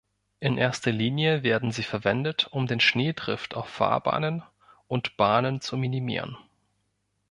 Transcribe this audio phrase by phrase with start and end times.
[0.39, 4.41] In erster Linie werden sie verwendet, um den Schneedrift auf Fahrbahnen
[4.87, 6.39] und Bahnen zu minimieren.